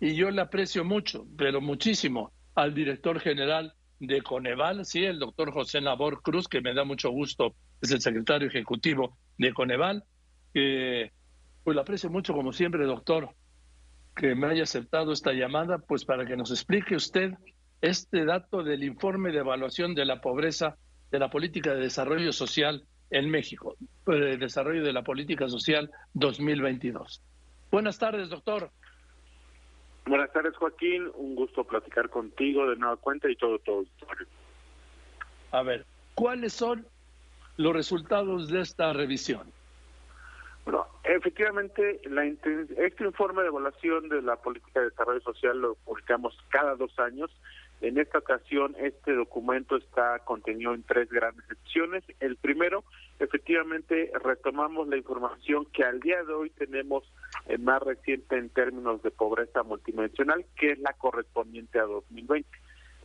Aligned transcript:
y 0.00 0.14
yo 0.14 0.30
le 0.30 0.42
aprecio 0.42 0.84
mucho, 0.84 1.26
pero 1.36 1.60
muchísimo, 1.60 2.32
al 2.54 2.74
director 2.74 3.20
general 3.20 3.74
de 4.00 4.22
Coneval, 4.22 4.84
sí, 4.84 5.04
el 5.04 5.18
doctor 5.18 5.52
José 5.52 5.80
Nabor 5.80 6.22
Cruz, 6.22 6.48
que 6.48 6.60
me 6.60 6.74
da 6.74 6.84
mucho 6.84 7.10
gusto, 7.10 7.54
es 7.80 7.90
el 7.90 8.00
secretario 8.00 8.48
ejecutivo 8.48 9.16
de 9.38 9.52
Coneval, 9.52 10.04
que 10.52 11.12
pues 11.64 11.74
le 11.74 11.80
aprecio 11.80 12.10
mucho 12.10 12.32
como 12.32 12.52
siempre, 12.52 12.84
doctor, 12.84 13.30
que 14.14 14.34
me 14.34 14.46
haya 14.46 14.62
aceptado 14.62 15.12
esta 15.12 15.32
llamada, 15.32 15.78
pues 15.78 16.04
para 16.04 16.24
que 16.24 16.36
nos 16.36 16.50
explique 16.50 16.94
usted 16.94 17.34
este 17.80 18.24
dato 18.24 18.62
del 18.62 18.84
informe 18.84 19.32
de 19.32 19.38
evaluación 19.38 19.94
de 19.94 20.04
la 20.04 20.20
pobreza 20.20 20.76
de 21.10 21.18
la 21.18 21.30
política 21.30 21.74
de 21.74 21.80
desarrollo 21.80 22.32
social 22.32 22.84
en 23.10 23.30
México, 23.30 23.76
el 24.06 24.38
desarrollo 24.38 24.82
de 24.82 24.92
la 24.92 25.02
política 25.02 25.48
social 25.48 25.90
2022. 26.14 27.22
Buenas 27.70 27.98
tardes, 27.98 28.28
doctor. 28.30 28.70
Buenas 30.06 30.32
tardes, 30.32 30.56
Joaquín. 30.56 31.10
Un 31.16 31.34
gusto 31.34 31.64
platicar 31.64 32.08
contigo 32.10 32.68
de 32.70 32.76
nueva 32.76 32.96
cuenta 32.96 33.28
y 33.28 33.34
todo, 33.34 33.58
todo. 33.58 33.84
A 35.50 35.62
ver, 35.62 35.84
¿cuáles 36.14 36.52
son 36.52 36.86
los 37.56 37.74
resultados 37.74 38.48
de 38.48 38.60
esta 38.60 38.92
revisión? 38.92 39.52
Bueno, 40.64 40.86
efectivamente, 41.02 42.00
la, 42.04 42.24
este 42.24 43.04
informe 43.04 43.42
de 43.42 43.48
evaluación 43.48 44.08
de 44.08 44.22
la 44.22 44.36
política 44.36 44.80
de 44.80 44.90
desarrollo 44.90 45.20
social 45.20 45.60
lo 45.60 45.74
publicamos 45.76 46.36
cada 46.50 46.76
dos 46.76 46.96
años. 46.98 47.30
En 47.80 47.98
esta 47.98 48.18
ocasión, 48.18 48.74
este 48.78 49.12
documento 49.12 49.76
está 49.76 50.20
contenido 50.20 50.72
en 50.72 50.82
tres 50.84 51.10
grandes 51.10 51.44
secciones. 51.46 52.04
El 52.20 52.36
primero, 52.36 52.84
retomamos 54.22 54.88
la 54.88 54.96
información 54.96 55.66
que 55.66 55.84
al 55.84 56.00
día 56.00 56.22
de 56.24 56.32
hoy 56.32 56.50
tenemos 56.50 57.04
más 57.58 57.82
reciente 57.82 58.36
en 58.36 58.48
términos 58.50 59.02
de 59.02 59.10
pobreza 59.10 59.62
multidimensional, 59.62 60.44
que 60.56 60.72
es 60.72 60.78
la 60.78 60.92
correspondiente 60.94 61.78
a 61.78 61.84
2020. 61.84 62.48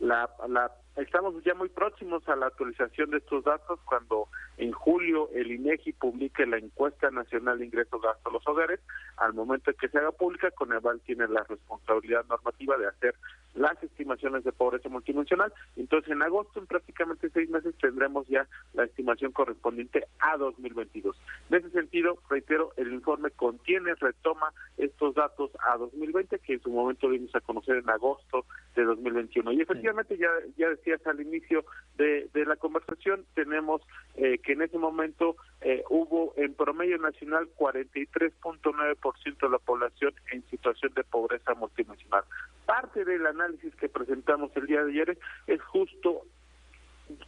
La, 0.00 0.28
la, 0.48 0.72
estamos 0.96 1.34
ya 1.44 1.54
muy 1.54 1.68
próximos 1.68 2.28
a 2.28 2.34
la 2.34 2.46
actualización 2.46 3.10
de 3.10 3.18
estos 3.18 3.44
datos 3.44 3.78
cuando 3.84 4.28
en 4.56 4.72
julio 4.72 5.30
el 5.32 5.52
INEGI 5.52 5.92
publique 5.92 6.44
la 6.44 6.58
encuesta 6.58 7.10
nacional 7.10 7.58
de 7.58 7.66
ingresos 7.66 8.02
gastos 8.02 8.26
a 8.26 8.30
los 8.30 8.46
hogares. 8.48 8.80
Al 9.16 9.32
momento 9.32 9.70
de 9.70 9.76
que 9.76 9.88
se 9.88 9.98
haga 9.98 10.10
pública, 10.10 10.50
Coneval 10.50 11.00
tiene 11.02 11.28
la 11.28 11.44
responsabilidad 11.44 12.24
normativa 12.28 12.76
de 12.76 12.88
hacer 12.88 13.14
las 13.54 13.82
estimaciones 13.82 14.44
de 14.44 14.52
pobreza 14.52 14.88
multidimensional. 14.88 15.52
Entonces, 15.76 16.10
en 16.12 16.22
agosto, 16.22 16.60
en 16.60 16.66
prácticamente 16.66 17.30
seis 17.30 17.48
meses, 17.50 17.74
tendremos 17.80 18.26
ya 18.28 18.46
la 18.74 18.84
estimación 18.84 19.32
correspondiente 19.32 20.06
a 20.20 20.36
2022. 20.36 21.16
En 21.50 21.56
ese 21.58 21.70
sentido, 21.70 22.18
reitero, 22.30 22.72
el 22.76 22.92
informe 22.92 23.30
contiene, 23.30 23.94
retoma 23.94 24.52
estos 24.78 25.14
datos 25.14 25.50
a 25.66 25.76
2020, 25.76 26.38
que 26.38 26.54
en 26.54 26.62
su 26.62 26.70
momento 26.70 27.08
vimos 27.08 27.34
a 27.34 27.40
conocer 27.40 27.76
en 27.76 27.90
agosto 27.90 28.46
de 28.74 28.84
2021. 28.84 29.52
Y 29.52 29.60
efectivamente, 29.60 30.16
ya, 30.16 30.30
ya 30.56 30.68
decías 30.68 31.06
al 31.06 31.20
inicio 31.20 31.64
de, 31.96 32.28
de 32.32 32.46
la 32.46 32.56
conversación, 32.56 33.24
tenemos 33.34 33.82
eh, 34.16 34.38
que 34.38 34.52
en 34.52 34.62
ese 34.62 34.78
momento 34.78 35.36
eh, 35.60 35.82
hubo 35.90 36.32
en 36.36 36.54
promedio 36.54 36.98
nacional 36.98 37.48
43.9% 37.56 39.40
de 39.40 39.48
la 39.48 39.58
población 39.58 40.14
en 40.30 40.44
situación 40.48 40.92
de 40.94 41.04
pobreza 41.04 41.54
multidimensional. 41.54 42.24
Parte 42.72 43.04
del 43.04 43.26
análisis 43.26 43.76
que 43.76 43.90
presentamos 43.90 44.50
el 44.56 44.66
día 44.66 44.82
de 44.82 44.92
ayer 44.92 45.18
es 45.46 45.60
justo 45.60 46.22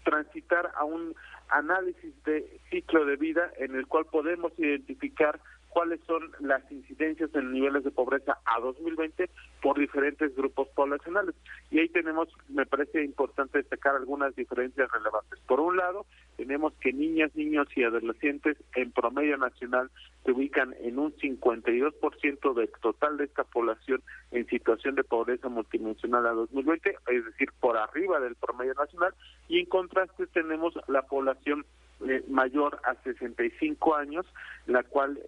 transitar 0.03 0.73
a 0.75 0.85
un 0.85 1.15
análisis 1.51 2.15
de 2.25 2.61
ciclo 2.71 3.05
de 3.05 3.17
vida 3.17 3.53
en 3.59 3.75
el 3.75 3.87
cual 3.87 4.07
podemos 4.07 4.59
identificar 4.59 5.39
cuáles 5.75 6.01
son 6.07 6.31
las 6.39 6.63
incidencias 6.71 7.35
en 7.35 7.53
niveles 7.53 7.83
de 7.83 7.91
pobreza 7.91 8.39
a 8.45 8.61
2020 8.61 9.29
por 9.61 9.77
diferentes 9.77 10.35
grupos 10.37 10.69
poblacionales. 10.69 11.35
Y 11.73 11.81
ahí 11.81 11.89
tenemos, 11.89 12.29
me 12.49 12.65
parece 12.65 13.05
importante 13.05 13.59
destacar 13.59 13.97
algunas 13.97 14.37
diferencias 14.37 14.89
relevantes. 14.93 15.41
Por 15.49 15.59
un 15.59 15.77
lado, 15.77 16.07
tenemos 16.37 16.73
que 16.75 16.93
niñas, 16.93 17.35
niños 17.35 17.67
y 17.75 17.83
adolescentes 17.83 18.57
en 18.77 18.93
promedio 18.93 19.37
nacional 19.37 19.91
se 20.25 20.31
ubican 20.31 20.75
en 20.81 20.99
un 20.99 21.13
52% 21.17 22.55
del 22.55 22.71
total 22.81 23.17
de 23.17 23.25
esta 23.25 23.43
población 23.43 24.01
en 24.31 24.47
situación 24.47 24.95
de 24.95 25.03
pobreza 25.03 25.49
multidimensional 25.49 26.25
a 26.27 26.33
2020, 26.33 26.97
es 27.09 27.25
decir, 27.25 27.51
por 27.59 27.77
arriba 27.77 28.21
del 28.21 28.37
promedio 28.37 28.75
nacional, 28.75 29.13
y 29.49 29.59
en 29.59 29.67
contraste 29.67 30.29
tenemos 30.29 30.75
la 30.87 31.03
población 31.03 31.67
eh, 32.09 32.25
mayor 32.29 32.81
a 32.85 32.95
65 33.03 33.95
años, 33.95 34.27
la 34.67 34.83
cual 34.83 35.19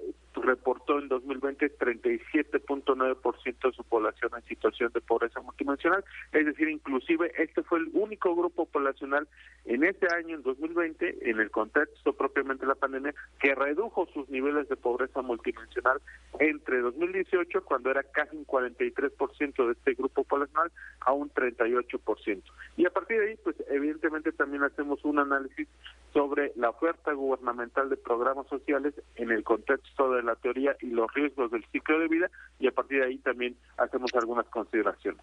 reportó 0.47 0.86
en 1.07 1.09
2020 1.09 1.79
37.9% 1.79 3.71
de 3.71 3.73
su 3.73 3.85
población 3.85 4.33
en 4.37 4.45
situación 4.45 4.91
de 4.93 5.01
pobreza 5.01 5.41
multidimensional, 5.41 6.05
es 6.33 6.47
decir, 6.47 6.69
inclusive 6.69 7.33
este 7.39 7.63
fue 7.63 7.79
el 7.79 7.91
único 7.93 8.35
grupo 8.35 8.67
poblacional 8.67 9.29
en 9.65 9.85
este 9.85 10.07
año, 10.15 10.37
en 10.37 10.43
2020, 10.43 11.31
en 11.31 11.41
el 11.41 11.51
contexto 11.51 12.13
propiamente 12.13 12.65
de 12.65 12.69
la 12.69 12.75
pandemia, 12.75 13.15
que 13.41 13.55
redujo 13.55 14.07
sus 14.13 14.29
niveles 14.29 14.69
de 14.69 14.77
pobreza 14.77 15.23
multidimensional 15.23 16.01
entre 16.39 16.81
2018, 16.81 17.65
cuando 17.65 17.91
era 17.91 18.03
casi 18.03 18.37
un 18.37 18.47
43% 18.47 19.67
de 19.67 19.73
este 19.73 19.95
grupo 19.95 20.25
poblacional, 20.25 20.71
a 21.01 21.13
un 21.13 21.31
38%. 21.31 22.43
Y 22.77 22.87
a 22.87 22.91
partir 22.91 23.21
de 23.21 23.31
ahí, 23.31 23.39
pues 23.43 23.57
evidentemente 23.69 24.33
también 24.33 24.63
hacemos 24.63 25.05
un 25.05 25.19
análisis 25.19 25.69
sobre 26.13 26.53
la 26.57 26.71
oferta 26.71 27.13
gubernamental 27.13 27.89
de 27.91 27.97
programas 27.97 28.47
sociales 28.49 28.95
en 29.17 29.31
el 29.31 29.45
contexto 29.45 30.13
de 30.13 30.23
la 30.23 30.35
teoría 30.37 30.77
y 30.81 30.87
los 30.97 31.13
riesgos 31.15 31.51
del 31.51 31.65
ciclo 31.67 31.99
de 32.01 32.09
vida 32.09 32.31
y 32.59 32.67
a 32.67 32.73
partir 32.73 33.01
de 33.01 33.07
ahí 33.07 33.19
también 33.19 33.57
hacemos 33.77 34.13
algunas 34.15 34.47
consideraciones. 34.47 35.21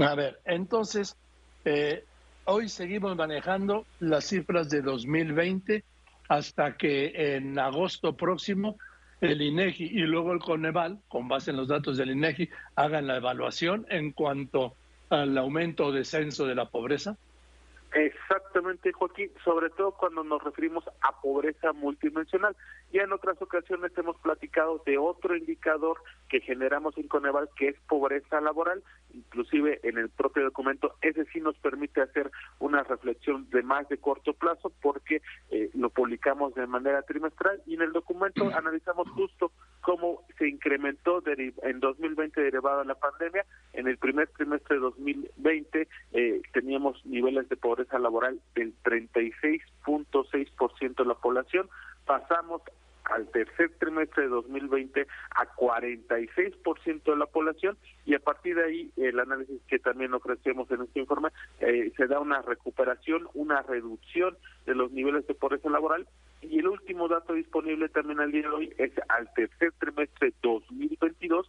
A 0.00 0.14
ver, 0.14 0.40
entonces, 0.44 1.16
eh, 1.64 2.04
hoy 2.44 2.68
seguimos 2.68 3.16
manejando 3.16 3.86
las 4.00 4.24
cifras 4.26 4.68
de 4.68 4.82
2020 4.82 5.84
hasta 6.28 6.76
que 6.76 7.36
en 7.36 7.58
agosto 7.58 8.16
próximo 8.16 8.76
el 9.20 9.40
INEGI 9.40 9.84
y 9.84 10.00
luego 10.00 10.32
el 10.32 10.40
Coneval, 10.40 10.98
con 11.08 11.28
base 11.28 11.50
en 11.50 11.56
los 11.56 11.68
datos 11.68 11.96
del 11.96 12.10
INEGI, 12.10 12.50
hagan 12.74 13.06
la 13.06 13.16
evaluación 13.16 13.86
en 13.88 14.12
cuanto 14.12 14.74
al 15.08 15.36
aumento 15.38 15.86
o 15.86 15.92
descenso 15.92 16.46
de 16.46 16.54
la 16.54 16.68
pobreza? 16.68 17.16
Exactamente, 17.96 18.92
Joaquín, 18.92 19.30
sobre 19.42 19.70
todo 19.70 19.92
cuando 19.92 20.22
nos 20.22 20.44
referimos 20.44 20.84
a 21.00 21.18
pobreza 21.22 21.72
multidimensional. 21.72 22.54
Ya 22.92 23.04
en 23.04 23.12
otras 23.12 23.40
ocasiones 23.40 23.90
hemos 23.96 24.18
platicado 24.18 24.82
de 24.84 24.98
otro 24.98 25.34
indicador 25.34 26.02
que 26.28 26.40
generamos 26.42 26.98
en 26.98 27.08
Coneval, 27.08 27.48
que 27.56 27.68
es 27.68 27.76
pobreza 27.88 28.42
laboral, 28.42 28.82
inclusive 29.14 29.80
en 29.82 29.96
el 29.96 30.10
propio 30.10 30.44
documento, 30.44 30.96
ese 31.00 31.24
sí 31.32 31.40
nos 31.40 31.56
permite 31.56 32.02
hacer 32.02 32.30
una 32.58 32.82
reflexión 32.82 33.48
de 33.48 33.62
más 33.62 33.88
de 33.88 33.96
corto 33.96 34.34
plazo 34.34 34.70
porque 34.82 35.22
eh, 35.50 35.70
lo 35.72 35.88
publicamos 35.88 36.54
de 36.54 36.66
manera 36.66 37.00
trimestral 37.02 37.62
y 37.66 37.76
en 37.76 37.82
el 37.82 37.92
documento 37.92 38.44
analizamos 38.54 39.08
justo 39.10 39.52
cómo 39.80 40.22
se 40.36 40.48
incrementó 40.48 41.22
en 41.26 41.80
2020 41.80 42.40
derivado 42.40 42.80
de 42.80 42.86
la 42.86 42.94
pandemia. 42.96 43.46
En 43.72 43.88
el 43.88 43.98
primer 43.98 44.28
trimestre 44.28 44.76
de 44.76 44.80
2020 44.82 45.88
eh, 46.26 46.42
teníamos 46.52 47.04
niveles 47.06 47.48
de 47.48 47.56
pobreza 47.56 47.98
laboral 47.98 48.38
del 48.54 48.74
36.6% 48.82 50.96
de 50.96 51.04
la 51.04 51.14
población, 51.14 51.68
pasamos 52.04 52.62
al 53.04 53.28
tercer 53.28 53.70
trimestre 53.78 54.24
de 54.24 54.30
2020 54.30 55.06
a 55.36 55.46
46% 55.54 57.04
de 57.04 57.16
la 57.16 57.26
población 57.26 57.78
y 58.04 58.14
a 58.14 58.18
partir 58.18 58.56
de 58.56 58.64
ahí 58.64 58.90
el 58.96 59.20
análisis 59.20 59.60
que 59.68 59.78
también 59.78 60.12
ofrecemos 60.14 60.68
en 60.70 60.82
este 60.82 61.00
informe 61.00 61.28
eh, 61.60 61.92
se 61.96 62.06
da 62.06 62.18
una 62.18 62.42
recuperación, 62.42 63.28
una 63.34 63.62
reducción 63.62 64.36
de 64.66 64.74
los 64.74 64.90
niveles 64.90 65.26
de 65.26 65.34
pobreza 65.34 65.70
laboral 65.70 66.06
y 66.42 66.58
el 66.58 66.68
último 66.68 67.08
dato 67.08 67.32
disponible 67.32 67.88
también 67.88 68.20
al 68.20 68.32
día 68.32 68.42
de 68.42 68.48
hoy 68.48 68.74
es 68.76 68.92
al 69.08 69.32
tercer 69.34 69.72
trimestre 69.78 70.34
2022 70.42 70.68
con 71.02 71.40
un 71.40 71.46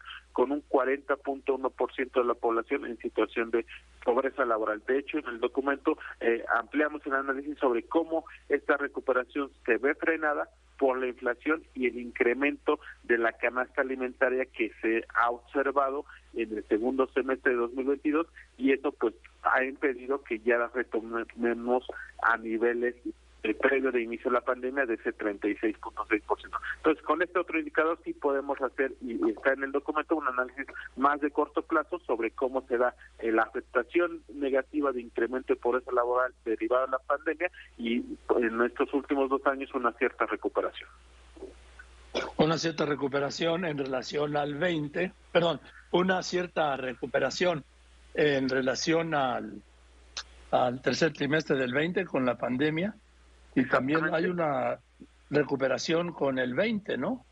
40.1% 0.88 2.12
de 2.14 2.24
la 2.24 2.34
población 2.34 2.86
en 2.86 2.98
situación 2.98 3.52
de 3.52 3.66
pobreza 4.04 4.46
laboral. 4.46 4.82
De 4.88 5.00
hecho, 5.00 5.18
en 5.18 5.28
el 5.28 5.40
documento 5.40 5.98
eh, 6.22 6.44
ampliamos 6.56 7.06
el 7.06 7.14
análisis 7.14 7.58
sobre 7.58 7.84
cómo 7.84 8.26
esta 8.50 8.78
recuperación 8.78 9.52
se 9.66 9.78
ve 9.78 9.96
frenada 9.96 10.50
por 10.78 11.00
la 11.00 11.08
inflación 11.08 11.64
y 11.74 11.88
el 11.88 11.98
incremento 11.98 12.80
de 13.04 13.18
la 13.18 13.34
canasta 13.34 13.82
alimentaria 13.82 14.46
que 14.46 14.72
se 14.82 15.06
ha 15.16 15.32
observado 15.32 16.06
en 16.36 16.56
el 16.56 16.64
segundo 16.68 17.08
semestre 17.08 17.54
de 17.54 17.58
2022 17.58 18.28
y 18.58 18.74
eso 18.74 18.92
pues 18.92 19.16
ha 19.42 19.64
impedido 19.64 20.24
que 20.24 20.40
ya 20.40 20.58
la 20.58 20.68
retomemos 20.68 21.84
a 22.22 22.38
niveles 22.38 22.96
el 23.44 23.56
previo 23.56 23.92
de 23.92 24.02
inicio 24.02 24.30
de 24.30 24.36
la 24.36 24.42
pandemia 24.42 24.86
de 24.86 24.96
ese 24.96 25.16
36.6%. 25.16 26.60
Entonces, 26.88 27.06
con 27.06 27.22
este 27.22 27.38
otro 27.38 27.60
indicador 27.60 28.00
sí 28.06 28.14
podemos 28.14 28.62
hacer, 28.62 28.94
y 29.02 29.30
está 29.30 29.52
en 29.52 29.64
el 29.64 29.74
documento, 29.74 30.16
un 30.16 30.26
análisis 30.26 30.66
más 30.96 31.20
de 31.20 31.32
corto 31.32 31.62
plazo 31.62 32.00
sobre 32.08 32.32
cómo 32.32 32.66
se 32.66 32.78
da 32.78 32.96
eh, 33.20 33.30
la 33.30 33.42
afectación 33.42 34.24
negativa 34.34 34.94
de 34.94 35.02
incremento 35.02 35.54
de 35.54 35.60
pobreza 35.60 35.92
laboral 35.92 36.34
derivada 36.46 36.86
de 36.86 36.92
la 36.92 37.00
pandemia 37.00 37.52
y 37.78 38.06
en 38.38 38.62
estos 38.62 38.94
últimos 38.94 39.30
dos 39.30 39.46
años 39.48 39.70
una 39.74 39.92
cierta 39.98 40.28
recuperación. 40.28 40.90
Una 42.38 42.58
cierta 42.58 42.86
recuperación 42.86 43.66
en 43.66 43.78
relación 43.78 44.38
al 44.38 44.56
20, 44.56 45.12
perdón, 45.34 45.60
una 45.92 46.24
cierta 46.24 46.78
recuperación 46.78 47.66
en 48.14 48.48
relación 48.48 49.14
al, 49.14 49.62
al 50.52 50.82
tercer 50.82 51.12
trimestre 51.12 51.58
del 51.58 51.74
20 51.74 52.06
con 52.06 52.26
la 52.26 52.38
pandemia 52.38 52.96
y 53.56 53.68
también 53.68 54.14
hay 54.14 54.28
una 54.28 54.80
recuperación 55.30 56.14
con 56.14 56.40
el 56.40 56.54
20, 56.54 56.98
¿no? 56.98 57.26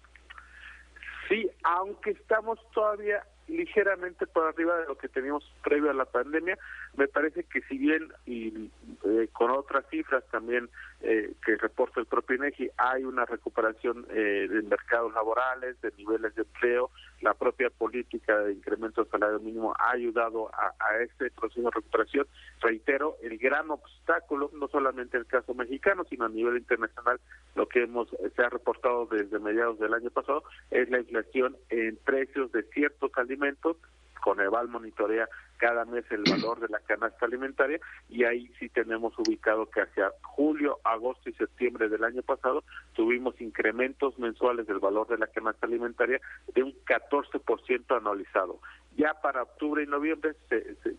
Sí, 1.29 1.49
aunque 1.63 2.11
estamos 2.11 2.59
todavía 2.73 3.23
ligeramente 3.47 4.25
por 4.27 4.47
arriba 4.47 4.77
de 4.77 4.85
lo 4.85 4.97
que 4.97 5.07
teníamos 5.07 5.43
previo 5.63 5.91
a 5.91 5.93
la 5.93 6.05
pandemia. 6.05 6.57
Me 6.97 7.07
parece 7.07 7.43
que 7.43 7.61
si 7.61 7.77
bien 7.77 8.07
y 8.25 8.71
eh, 9.03 9.27
con 9.33 9.51
otras 9.51 9.85
cifras 9.89 10.23
también 10.31 10.69
eh, 11.01 11.33
que 11.45 11.57
reporta 11.57 11.99
el 11.99 12.05
propio 12.05 12.37
INEGI 12.37 12.71
hay 12.77 13.03
una 13.03 13.25
recuperación 13.25 14.05
eh, 14.09 14.47
de 14.49 14.61
mercados 14.63 15.13
laborales, 15.13 15.79
de 15.81 15.91
niveles 15.97 16.33
de 16.35 16.43
empleo, 16.43 16.91
la 17.21 17.33
propia 17.33 17.69
política 17.69 18.39
de 18.39 18.53
incremento 18.53 19.01
del 19.03 19.11
salario 19.11 19.39
mínimo 19.39 19.73
ha 19.77 19.91
ayudado 19.91 20.49
a, 20.53 20.73
a 20.79 20.97
este 21.01 21.31
proceso 21.31 21.61
de 21.61 21.71
recuperación. 21.71 22.27
Reitero, 22.61 23.17
el 23.21 23.37
gran 23.37 23.69
obstáculo, 23.71 24.49
no 24.53 24.67
solamente 24.67 25.17
en 25.17 25.21
el 25.21 25.27
caso 25.27 25.53
mexicano, 25.53 26.03
sino 26.09 26.25
a 26.25 26.29
nivel 26.29 26.57
internacional, 26.57 27.19
lo 27.55 27.67
que 27.67 27.83
hemos 27.83 28.09
se 28.35 28.41
ha 28.41 28.49
reportado 28.49 29.05
desde 29.07 29.39
mediados 29.39 29.79
del 29.79 29.93
año 29.93 30.09
pasado 30.11 30.43
es 30.71 30.89
la 30.89 30.99
inflación 30.99 31.57
en 31.69 31.97
precios 31.97 32.51
de 32.51 32.63
ciertos 32.63 33.11
alimentos 33.15 33.77
Coneval 34.25 34.69
monitorea 34.69 35.29
cada 35.57 35.85
mes 35.85 36.03
el 36.09 36.23
valor 36.23 36.59
de 36.59 36.67
la 36.67 36.79
canasta 36.79 37.27
alimentaria 37.27 37.79
y 38.09 38.23
ahí 38.23 38.51
sí 38.59 38.69
tenemos 38.69 39.13
ubicado 39.19 39.69
que 39.69 39.81
hacia 39.81 40.11
julio, 40.23 40.79
agosto 40.83 41.29
y 41.29 41.33
septiembre 41.33 41.89
del 41.89 42.03
año 42.03 42.23
pasado 42.23 42.63
tuvimos 42.93 43.39
incrementos 43.39 44.17
mensuales 44.17 44.65
del 44.65 44.79
valor 44.79 45.07
de 45.09 45.19
la 45.19 45.27
canasta 45.27 45.67
alimentaria 45.67 46.19
de 46.55 46.63
un 46.63 46.73
14% 46.87 47.95
anualizado. 47.95 48.59
Ya 48.97 49.13
para 49.21 49.43
octubre 49.43 49.83
y 49.83 49.85
noviembre 49.85 50.33
se, 50.49 50.73
se 50.81 50.95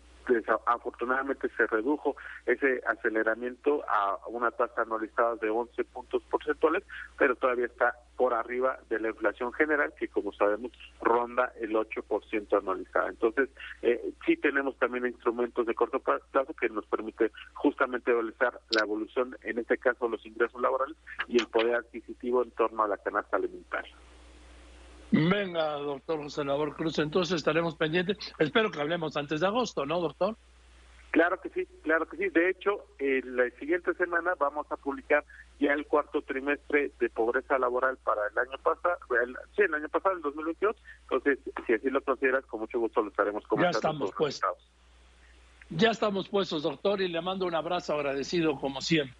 afortunadamente 0.65 1.49
se 1.55 1.67
redujo 1.67 2.15
ese 2.45 2.81
aceleramiento 2.87 3.83
a 3.87 4.19
una 4.27 4.51
tasa 4.51 4.81
anualizada 4.81 5.35
de 5.35 5.49
11 5.49 5.83
puntos 5.85 6.23
porcentuales, 6.23 6.83
pero 7.17 7.35
todavía 7.35 7.65
está 7.65 7.95
por 8.15 8.33
arriba 8.33 8.79
de 8.89 8.99
la 8.99 9.09
inflación 9.09 9.53
general, 9.53 9.93
que 9.97 10.07
como 10.07 10.33
sabemos 10.33 10.71
ronda 11.01 11.53
el 11.59 11.73
8% 11.73 12.57
anualizada. 12.57 13.09
Entonces, 13.09 13.49
eh, 13.81 14.13
sí 14.25 14.37
tenemos 14.37 14.77
también 14.77 15.05
instrumentos 15.05 15.65
de 15.65 15.75
corto 15.75 15.99
plazo 15.99 16.53
que 16.59 16.69
nos 16.69 16.85
permite 16.87 17.31
justamente 17.53 18.11
evaluar 18.11 18.27
la 18.71 18.81
evolución, 18.81 19.37
en 19.43 19.59
este 19.59 19.77
caso 19.77 20.07
los 20.07 20.25
ingresos 20.25 20.61
laborales 20.61 20.97
y 21.27 21.37
el 21.37 21.47
poder 21.47 21.75
adquisitivo 21.75 22.43
en 22.43 22.51
torno 22.51 22.83
a 22.83 22.87
la 22.87 22.97
canasta 22.97 23.37
alimentaria. 23.37 23.95
Venga, 25.11 25.73
doctor 25.73 26.21
José 26.21 26.43
Labor 26.43 26.75
Cruz, 26.75 26.99
entonces 26.99 27.37
estaremos 27.37 27.75
pendientes. 27.75 28.17
Espero 28.39 28.71
que 28.71 28.81
hablemos 28.81 29.15
antes 29.15 29.39
de 29.39 29.47
agosto, 29.47 29.85
¿no, 29.85 29.99
doctor? 30.01 30.35
Claro 31.11 31.39
que 31.39 31.49
sí, 31.49 31.65
claro 31.83 32.07
que 32.07 32.17
sí. 32.17 32.29
De 32.29 32.49
hecho, 32.49 32.85
en 32.99 33.37
la 33.37 33.49
siguiente 33.51 33.93
semana 33.93 34.33
vamos 34.37 34.69
a 34.69 34.75
publicar 34.75 35.23
ya 35.59 35.71
el 35.73 35.87
cuarto 35.87 36.21
trimestre 36.21 36.91
de 36.99 37.09
pobreza 37.09 37.57
laboral 37.57 37.97
para 38.03 38.27
el 38.27 38.37
año 38.37 38.57
pasado, 38.61 38.97
sí, 39.55 39.61
el 39.63 39.73
año 39.73 39.89
pasado, 39.89 40.15
el 40.15 40.21
2022. 40.21 40.75
Entonces, 41.03 41.39
si 41.65 41.73
así 41.73 41.89
lo 41.89 42.01
consideras, 42.01 42.45
con 42.45 42.59
mucho 42.59 42.79
gusto 42.79 43.01
lo 43.01 43.09
estaremos 43.09 43.47
comentando. 43.47 43.73
Ya 43.73 43.77
estamos 43.77 44.11
puestos. 44.13 44.71
Ya 45.69 45.91
estamos 45.91 46.29
puestos, 46.29 46.63
doctor, 46.63 47.01
y 47.01 47.07
le 47.07 47.21
mando 47.21 47.45
un 47.45 47.55
abrazo 47.55 47.93
agradecido 47.93 48.59
como 48.59 48.81
siempre. 48.81 49.15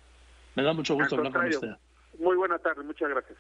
Me 0.56 0.64
da 0.64 0.74
mucho 0.74 0.96
gusto 0.96 1.16
hablar 1.16 1.34
con 1.34 1.48
usted. 1.48 1.76
Muy 2.20 2.36
buena 2.36 2.60
tarde, 2.60 2.84
muchas 2.84 3.10
gracias. 3.10 3.38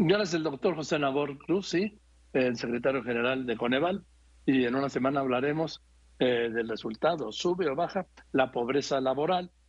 Gracias, 0.00 0.34
el 0.34 0.44
doctor 0.44 0.76
José 0.76 0.96
Nabor 0.96 1.36
Cruz, 1.38 1.70
sí, 1.70 1.98
el 2.32 2.56
secretario 2.56 3.02
general 3.02 3.46
de 3.46 3.56
Coneval, 3.56 4.04
y 4.46 4.64
en 4.64 4.76
una 4.76 4.88
semana 4.88 5.18
hablaremos 5.18 5.82
eh, 6.20 6.50
del 6.54 6.68
resultado, 6.68 7.32
sube 7.32 7.68
o 7.68 7.74
baja 7.74 8.06
la 8.30 8.52
pobreza 8.52 9.00
laboral 9.00 9.50